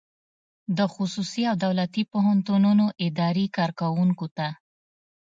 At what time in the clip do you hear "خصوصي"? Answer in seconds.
0.93-1.43